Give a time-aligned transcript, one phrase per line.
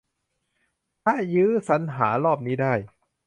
[1.03, 2.73] ถ้ายื้อสรรหารอบนี้ได้